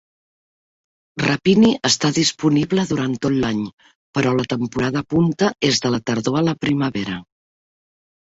Rapini 1.23 1.67
està 1.89 2.09
disponible 2.15 2.85
durant 2.93 3.13
tot 3.25 3.35
l'any, 3.43 3.61
però 4.19 4.33
la 4.39 4.47
temporada 4.55 5.05
punta 5.15 5.51
és 5.71 5.83
de 5.87 5.91
la 5.97 6.01
tardor 6.11 6.39
a 6.41 6.45
la 6.49 6.57
primavera. 6.65 7.19